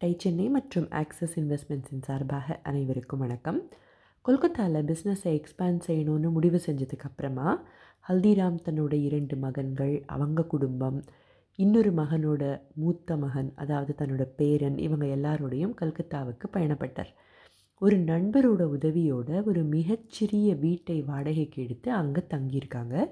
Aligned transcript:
Tie 0.00 0.14
Chennai 0.18 0.48
மற்றும் 0.48 0.90
axis 0.90 1.40
இன்வெஸ்ட்மெண்ட்ஸின் 1.40 2.02
சார்பாக 2.02 2.60
அனைவருக்கும் 2.62 3.18
வணக்கம். 3.18 3.68
கொல்கத்தாவில் 4.20 4.86
பிஸ்னஸை 4.86 5.30
எக்ஸ்பேண்ட் 5.30 5.80
செய்யணும்னு 5.86 6.30
முடிவு 6.30 6.60
செஞ்சதுக்கு 6.66 6.98
அப்புறமா 6.98 7.64
ஹல்திராம் 8.08 8.56
தன்னோட 8.64 8.92
இரண்டு 8.92 9.36
மகன்கள் 9.36 10.02
அவங்க 10.06 10.44
குடும்பம் 10.44 11.04
இன்னொரு 11.56 11.92
மகனோட 11.92 12.60
மூத்த 12.74 13.16
மகன் 13.16 13.52
அதாவது 13.54 13.94
தன்னோட 13.98 14.22
பேரன் 14.22 14.78
இவங்க 14.78 15.06
எல்லாரோடையும் 15.06 15.74
கல்கத்தாவுக்கு 15.80 16.48
பயணப்பட்டார். 16.52 17.12
ஒரு 17.78 17.96
நண்பரோட 17.96 18.62
உதவியோட 18.78 19.44
ஒரு 19.44 19.62
மிகச்சிறிய 19.62 20.54
வீட்டை 20.54 21.02
வாடகைக்கு 21.02 21.62
எடுத்து 21.62 21.92
அங்கே 21.92 22.20
தங்கியிருக்காங்க. 22.20 23.10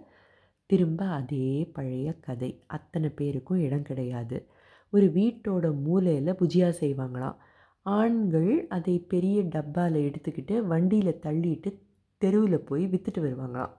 திரும்ப 0.66 1.04
அதே 1.04 1.70
பழைய 1.72 2.12
கதை. 2.12 2.64
அத்தனை 2.66 3.08
பேருக்கும் 3.08 3.58
இடம் 3.58 3.82
கிடையாது. 3.82 4.48
ஒரு 4.90 5.06
வீட்டோட 5.06 5.82
மூலையில் 5.82 6.38
புஜியா 6.40 6.68
செய்வாங்களாம். 6.80 7.36
ஆண்கள் 7.82 8.66
அதை 8.68 8.98
பெரிய 8.98 9.42
டப்பாவில் 9.42 9.98
எடுத்துக்கிட்டு 10.08 10.62
வண்டியில் 10.62 11.20
தள்ளிட்டு 11.22 11.70
தெருவில் 12.16 12.60
போய் 12.60 12.86
விற்றுட்டு 12.86 13.20
வருவாங்களாம். 13.20 13.70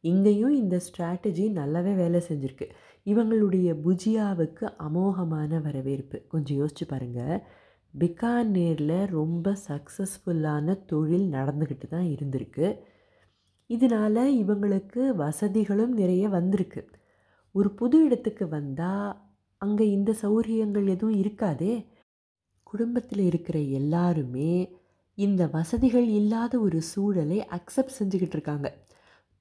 இங்கேயும் 0.00 0.54
இந்த 0.54 0.76
ஸ்ட்ராட்டஜி 0.76 1.44
நல்லாவே 1.58 1.94
வேலை 1.94 2.22
செஞ்சுருக்கு. 2.28 2.66
இவங்களுடைய 3.04 3.68
புஜியாவுக்கு 3.84 4.64
அமோகமான 4.78 5.62
வரவேற்பு. 5.62 6.26
கொஞ்சம் 6.28 6.58
யோசிச்சு 6.58 6.86
பாருங்கள் 6.88 7.42
பிகானேரில் 7.98 9.06
ரொம்ப 9.06 9.56
சக்ஸஸ்ஃபுல்லான 9.68 10.84
தொழில் 10.86 11.32
நடந்துக்கிட்டு 11.32 11.86
தான் 11.88 12.04
இருந்திருக்கு. 12.04 12.78
இதனால் 13.66 14.22
இவங்களுக்கு 14.42 15.14
வசதிகளும் 15.14 15.92
நிறைய 15.92 16.28
வந்திருக்கு. 16.28 16.90
ஒரு 17.52 17.70
புது 17.70 18.04
இடத்துக்கு 18.04 18.48
வந்தால் 18.48 19.29
அங்கே 19.62 19.90
இந்த 19.90 20.14
சௌகரியங்கள் 20.22 20.86
எதுவும் 20.88 21.22
இருக்காதே? 21.22 21.86
குடும்பத்தில் 22.62 23.18
இருக்கிற 23.18 23.58
எல்லாருமே 23.58 24.52
இந்த 25.14 25.46
வசதிகள் 25.46 26.06
இல்லாத 26.06 26.60
ஒரு 26.60 26.82
சூழலை 26.82 27.38
அக்செப்ட் 27.46 27.96
செஞ்சுக்கிட்டு 27.98 28.36
இருக்காங்க. 28.36 28.68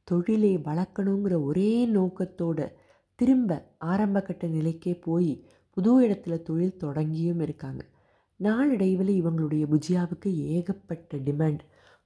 தொழிலை 0.04 0.58
வளர்க்கணுங்கிற 0.58 1.44
ஒரே 1.44 1.88
நோக்கத்தோட 1.88 2.72
திரும்ப 3.16 3.76
ஆரம்பக்கட்ட 3.78 4.48
நிலைக்கே 4.48 5.02
போய் 5.02 5.46
புது 5.70 6.02
இடத்துல 6.02 6.42
தொழில் 6.42 6.78
தொடங்கியும் 6.80 7.42
இருக்காங்க. 7.42 7.86
நாளடைவில் 8.36 9.14
இவங்களுடைய 9.24 9.64
புஜியாவுக்கு 9.74 10.34
ஏகப்பட்ட 10.56 11.18
டிமாண்ட். 11.18 11.64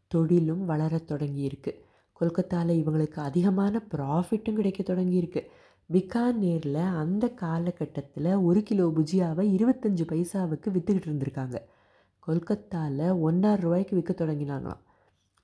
தொழிலும் 0.08 0.66
வளர 0.66 1.02
தொடங்கியிருக்கு. 1.08 1.74
கொல்கத்தாவில் 2.14 2.86
இவங்களுக்கு 2.86 3.20
அதிகமான 3.30 3.82
ப்ராஃபிட்டும் 3.96 4.54
கிடைக்க 4.54 4.94
தொடங்கியிருக்கு. 4.94 5.42
பிகானேரில் 5.90 6.84
அந்த 7.02 7.26
காலகட்டத்தில் 7.30 8.30
ஒரு 8.36 8.64
கிலோ 8.64 8.86
புஜியாவை 8.88 9.44
இருபத்தஞ்சி 9.58 10.04
பைசாவுக்கு 10.12 10.68
விற்றுக்கிட்டு 10.72 11.10
இருந்திருக்காங்க. 11.10 11.58
கொல்கத்தாவில் 12.20 13.20
ஒன்றாறு 13.20 13.62
ரூபாய்க்கு 13.62 13.96
விற்க 13.96 14.14
தொடங்கினாங்களாம். 14.14 14.82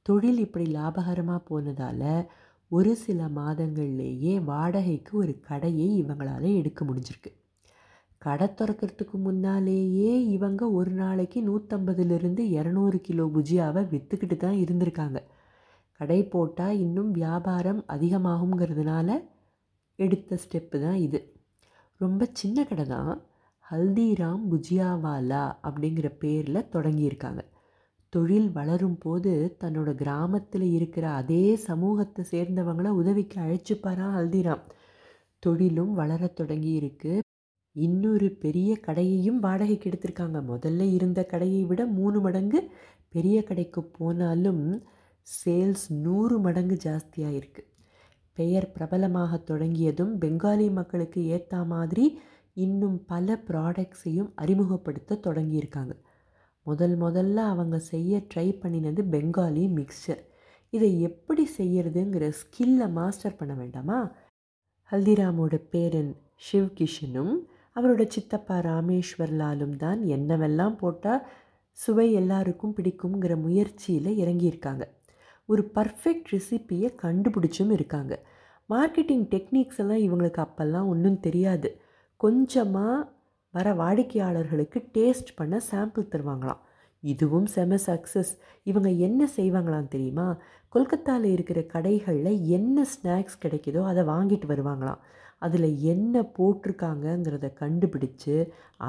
தொழில் 0.06 0.38
இப்படி 0.38 0.66
லாபகரமாக 0.76 1.42
போனதால் 1.46 2.28
ஒரு 2.72 2.96
சில 2.96 3.26
மாதங்கள்லேயே 3.26 4.34
வாடகைக்கு 4.44 5.12
ஒரு 5.18 5.40
கடையை 5.40 6.04
இவங்களால் 6.04 6.56
எடுக்க 6.56 6.86
முடிஞ்சிருக்கு. 6.86 7.32
கடை 8.18 8.48
திறக்கிறதுக்கு 8.48 9.18
முன்னாலேயே 9.18 10.14
இவங்க 10.28 10.72
ஒரு 10.72 10.92
நாளைக்கு 10.92 11.42
நூற்றம்பதுலேருந்து 11.42 12.46
இரநூறு 12.58 12.98
கிலோ 13.02 13.26
புஜியாவை 13.36 13.84
விற்றுக்கிட்டு 13.94 14.38
தான் 14.38 14.58
இருந்திருக்காங்க. 14.66 15.20
கடை 16.00 16.24
போட்டால் 16.28 16.80
இன்னும் 16.80 17.12
வியாபாரம் 17.12 17.84
அதிகமாகுங்கிறதுனால 17.88 19.10
எடுத்த 20.06 20.38
ஸ்டெப்பு 20.44 20.78
தான் 20.86 21.00
இது. 21.08 21.20
ரொம்ப 22.02 22.22
சின்ன 22.40 22.64
கடை 22.70 22.86
தான் 22.96 23.14
ஹல்திராம் 23.66 24.44
புஜியாவாலா 24.52 25.46
அப்படிங்கிற 25.68 26.08
பேரில் 26.22 26.68
தொடங்கியிருக்காங்க. 26.74 27.42
தொழில் 28.14 28.50
வளரும் 28.58 29.00
போது 29.04 29.32
தன்னோட 29.62 29.90
கிராமத்தில் 30.02 30.68
இருக்கிற 30.78 31.06
அதே 31.22 31.44
சமூகத்தை 31.68 32.24
சேர்ந்தவங்கள 32.32 32.92
உதவிக்கு 33.02 33.38
அழைச்சிப்பாரா 33.46 34.08
ஹல்திராம். 34.18 34.64
தொழிலும் 35.44 35.94
வளர 36.00 36.22
தொடங்கி 36.40 36.72
இருக்கு 36.80 37.14
இன்னொரு 37.76 38.28
பெரிய 38.44 38.70
கடையையும் 38.88 39.40
வாடகைக்கு 39.46 39.90
எடுத்திருக்காங்க. 39.90 40.40
முதல்ல 40.52 40.88
இருந்த 40.98 41.20
கடையை 41.34 41.62
விட 41.72 41.82
மூணு 41.98 42.20
மடங்கு 42.26 42.62
பெரிய 43.16 43.38
கடைக்கு 43.50 43.82
போனாலும் 43.98 44.64
சேல்ஸ் 45.28 45.88
நூறு 46.06 46.36
மடங்கு 46.46 46.76
ஜாஸ்தியாக 46.86 47.38
இருக்குது 47.40 47.69
பெயர் 48.40 48.68
பிரபலமாக 48.72 49.38
தொடங்கியதும் 49.50 50.14
பெங்காலி 50.22 50.68
மக்களுக்கு 50.72 51.22
ஏற்ற 51.36 51.64
மாதிரி 51.74 52.06
இன்னும் 52.58 52.98
பல 53.06 53.36
ப்ராடக்ட்ஸையும் 53.48 54.32
அறிமுகப்படுத்த 54.36 55.20
தொடங்கியிருக்காங்க. 55.28 55.94
முதல் 56.66 56.96
முதல்ல 56.98 57.38
அவங்க 57.52 57.78
செய்ய 57.92 58.22
ட்ரை 58.32 58.48
பண்ணினது 58.62 59.02
பெங்காலி 59.14 59.64
மிக்சர் 59.78 60.22
இதை 60.74 60.90
எப்படி 61.02 61.44
செய்யறதுங்கிற 61.58 62.26
ஸ்கில்லை 62.40 62.88
மாஸ்டர் 62.92 63.40
பண்ண 63.40 63.54
வேண்டாமா? 63.54 64.00
ஹல்திராமோட 64.92 65.56
பேரன் 65.74 66.12
ஷிவ் 66.46 66.70
கிஷனும் 66.78 67.34
அவரோட 67.76 68.04
சித்தப்பா 68.08 68.58
ராமேஸ்வர்லாலும் 68.62 69.76
தான் 69.76 70.00
என்னவெல்லாம் 70.16 70.78
போட்டால் 70.78 71.26
சுவை 71.78 72.08
எல்லாருக்கும் 72.14 72.76
பிடிக்குங்கிற 72.78 73.34
முயற்சியில் 73.42 74.12
இறங்கியிருக்காங்க. 74.22 74.84
ஒரு 75.50 75.64
பர்ஃபெக்ட் 75.76 76.30
ரெசிப்பியை 76.36 76.90
கண்டுபிடிச்சும் 77.04 77.72
இருக்காங்க. 77.78 78.14
மார்க்கெட்டிங் 78.70 79.26
டெக்னிக்ஸ் 79.34 79.80
எல்லாம் 79.84 80.04
இவங்களுக்கு 80.08 80.42
அப்போல்லாம் 80.46 80.90
ஒன்றும் 80.94 81.22
தெரியாது. 81.28 81.70
கொஞ்சமாக 82.24 82.98
வர 83.54 83.68
வாடிக்கையாளர்களுக்கு 83.74 84.80
டேஸ்ட் 84.98 85.32
பண்ண 85.36 85.56
சாம்பிள் 85.72 86.12
தருவாங்களாம். 86.14 86.60
இதுவும் 87.04 87.46
செம 87.46 87.78
சக்ஸஸ் 87.86 88.32
இவங்க 88.64 88.90
என்ன 89.08 89.22
செய்வாங்களாம் 89.38 89.88
தெரியுமா? 89.88 90.28
கொல்கத்தாவில் 90.74 91.32
இருக்கிற 91.36 91.60
கடைகளில் 91.74 92.34
என்ன 92.58 92.86
ஸ்நாக்ஸ் 92.94 93.42
கிடைக்குதோ 93.44 93.82
அதை 93.92 94.04
வாங்கிட்டு 94.14 94.48
வருவாங்களாம். 94.54 95.02
அதில் 95.46 95.70
என்ன 95.94 96.22
போட்டிருக்காங்கங்கிறத 96.38 97.48
கண்டுபிடிச்சு 97.62 98.36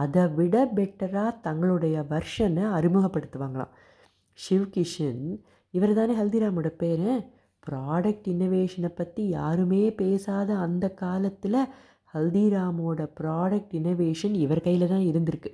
அதை 0.03 0.25
விட 0.39 0.57
பெட்டராக 0.77 1.33
தங்களுடைய 1.47 1.97
வர்ஷனை 2.11 2.65
அறிமுகப்படுத்துவாங்களாம். 2.79 3.73
ஷிவ்கிஷன் 4.39 5.25
இவர் 5.71 5.95
தானே 5.95 6.15
ஹல்திராமோட 6.15 6.69
பேர்? 6.69 7.11
ப்ராடக்ட் 7.67 8.27
இன்னோவேஷனை 8.29 8.89
பற்றி 8.95 9.29
யாருமே 9.29 9.93
பேசாத 9.93 10.55
அந்த 10.57 10.91
காலத்தில் 10.91 11.69
ஹல்திராமோட 12.15 13.01
ப்ராடக்ட் 13.21 13.73
இன்னோவேஷன் 13.73 14.35
இவர் 14.35 14.61
கையில் 14.61 14.89
தான் 14.89 15.07
இருந்திருக்கு. 15.11 15.51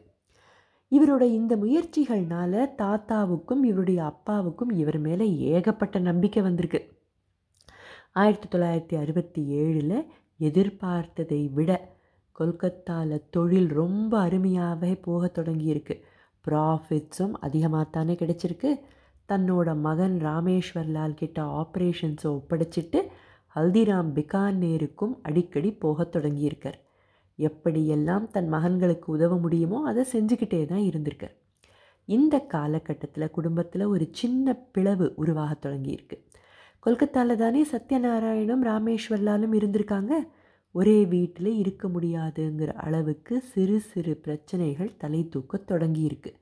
இவரோட 0.93 1.23
இந்த 1.23 1.57
முயற்சிகள்னால 1.57 2.67
தாத்தாவுக்கும் 2.79 3.63
இவருடைய 3.63 4.05
அப்பாவுக்கும் 4.05 4.71
இவர் 4.71 4.99
மேலே 4.99 5.39
ஏகப்பட்ட 5.39 5.99
நம்பிக்கை 5.99 6.43
வந்திருக்கு. 6.43 6.81
ஆயிரத்தி 8.13 8.49
தொள்ளாயிரத்தி 8.49 8.97
அறுபத்தி 9.01 9.43
ஏழில் 9.55 10.07
எதிர்பார்த்ததை 10.41 11.53
விட 11.53 11.95
கொல்கத்தாவில் 12.33 13.25
தொழில் 13.31 13.69
ரொம்ப 13.69 14.19
அருமையாகவே 14.19 14.93
போக 15.03 15.31
தொடங்கியிருக்கு. 15.35 15.95
ப்ராஃபிட்ஸும் 16.49 17.33
அதிகமாக 17.41 17.85
தானே 17.91 18.15
தன்னோட 19.29 19.81
மகன் 19.81 20.19
ராமேஸ்வர்லால் 20.23 21.15
கிட்ட 21.15 21.43
ஆப்ரேஷன்ஸை 21.43 22.29
ஒப்படைச்சிட்டு 22.29 23.01
ஹல்திராம் 23.55 24.11
பிகானேருக்கும் 24.15 25.15
அடிக்கடி 25.23 25.73
போகத் 25.73 26.17
தொடங்கியிருக்கார். 26.17 26.79
எப்படியெல்லாம் 27.39 28.31
தன் 28.31 28.53
மகன்களுக்கு 28.53 29.05
உதவ 29.05 29.37
முடியுமோ 29.37 29.83
அதை 29.87 30.05
செஞ்சுக்கிட்டே 30.13 30.65
தான் 30.65 30.79
இருந்திருக்கார். 30.79 31.35
இந்த 32.05 32.39
காலகட்டத்தில் 32.39 33.31
குடும்பத்தில் 33.31 33.85
ஒரு 33.85 34.09
சின்ன 34.13 34.55
பிளவு 34.55 35.13
உருவாக 35.17 35.71
தொடங்கியிருக்கு. 35.71 36.19
கொல்கத்தாவில் 36.79 37.37
தானே 37.37 37.67
சத்யநாராயணும் 37.73 38.65
ராமேஸ்வர்லாலும் 38.65 39.55
இருந்திருக்காங்க. 39.61 40.13
ஒரே 40.71 41.07
வீட்டில் 41.07 41.57
இருக்க 41.57 41.89
முடியாதுங்கிற 41.89 42.67
அளவுக்கு 42.67 43.41
சிறு 43.41 43.81
சிறு 43.81 44.17
பிரச்சனைகள் 44.17 44.97
தலை 44.97 45.29
தூக்க 45.29 45.61
தொடங்கியிருக்கு. 45.69 46.33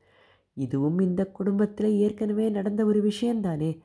இதுவும் 0.55 0.99
இந்த 0.99 1.27
குடும்பத்தில் 1.27 1.97
ஏற்கனவே 1.97 2.49
நடந்த 2.49 2.85
ஒரு 2.85 3.01
விஷயந்தானே. 3.09 3.81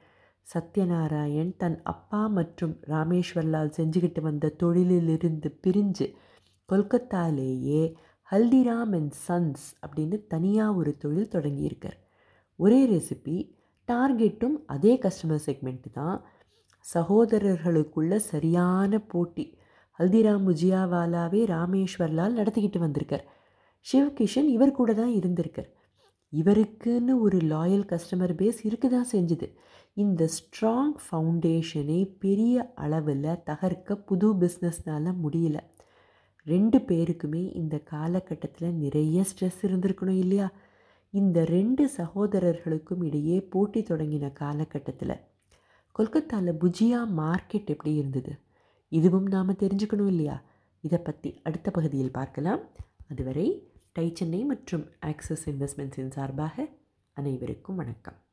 சத்யநாராயண் 0.53 1.51
தன் 1.57 1.81
அப்பா 1.83 2.27
மற்றும் 2.27 2.79
ராமேஸ்வர்லால் 2.87 3.75
செஞ்சுக்கிட்டு 3.77 4.21
வந்த 4.21 4.55
தொழிலிலிருந்து 4.63 5.49
பிரிஞ்சு 5.67 6.13
கொல்கத்தாலேயே 6.69 7.93
ஹல்திராம் 8.31 8.93
அண்ட் 8.93 9.13
சன்ஸ் 9.27 9.65
அப்படின்னு 9.85 10.27
தனியாக 10.27 10.73
ஒரு 10.73 10.97
தொழில் 10.97 11.31
தொடங்கியிருக்கார். 11.31 11.97
ஒரே 12.55 12.87
ரெசிபி 12.87 13.37
டார்கெட்டும் 13.87 14.57
அதே 14.65 14.95
கஸ்டமர் 14.95 15.45
செக்மெண்ட்டு 15.45 15.89
தான். 15.91 16.25
சகோதரர்களுக்குள்ள 16.93 18.15
சரியான 18.15 18.99
போட்டி. 18.99 19.57
ஹல்திராம் 19.99 20.45
முஜியாவாலாவே 20.47 21.41
ராமேஸ்வர்லால் 21.55 22.37
நடத்திக்கிட்டு 22.39 22.79
வந்திருக்கார். 22.79 23.25
சிவகிஷன் 23.85 24.47
இவர் 24.47 24.71
கூட 24.71 24.93
தான் 24.93 25.09
இருந்திருக்கார். 25.09 25.69
இவருக்குன்னு 26.33 27.19
ஒரு 27.19 27.37
லாயல் 27.37 27.85
கஸ்டமர் 27.85 28.33
பேஸ் 28.35 28.59
இருக்க 28.63 28.87
தான் 28.87 29.11
செஞ்சுது. 29.11 29.55
இந்த 29.93 30.29
ஸ்ட்ராங் 30.37 30.93
ஃபவுண்டேஷனை 31.05 32.15
பெரிய 32.19 32.73
அளவில் 32.75 33.23
தகர்க்க 33.23 33.95
புது 33.95 34.33
பிஸ்னஸ்னால் 34.33 35.15
முடியல. 35.23 35.57
ரெண்டு 36.43 36.77
பேருக்குமே 36.77 37.55
இந்த 37.55 37.77
காலகட்டத்தில் 37.77 38.73
நிறைய 38.73 39.21
ஸ்ட்ரெஸ் 39.21 39.61
இருந்திருக்கணும் 39.61 40.19
இல்லையா? 40.19 40.51
இந்த 41.09 41.45
ரெண்டு 41.45 41.89
சகோதரர்களுக்கும் 41.97 43.03
இடையே 43.03 43.41
போட்டி 43.41 43.81
தொடங்கின 43.81 44.33
காலகட்டத்தில் 44.33 45.23
கொல்கத்தாவில் 45.91 46.59
புஜியா 46.59 46.99
மார்க்கெட் 47.17 47.65
எப்படி 47.65 47.95
இருந்தது? 47.95 48.39
இதுவும் 48.89 49.25
நாம் 49.25 49.49
தெரிஞ்சுக்கணும் 49.49 50.07
இல்லையா? 50.07 50.43
இதை 50.81 50.99
பற்றி 50.99 51.39
அடுத்த 51.43 51.71
பகுதியில் 51.71 52.11
பார்க்கலாம். 52.11 52.61
அதுவரை 53.07 53.68
டை 53.99 54.11
சென்னை 54.13 54.43
மற்றும் 54.43 54.83
ஆக்சிஸ் 54.99 55.49
இன்வெஸ்ட்மெண்ட்ஸின் 55.49 56.11
சார்பாக 56.11 56.67
அனைவருக்கும் 57.13 57.75
வணக்கம். 57.75 58.28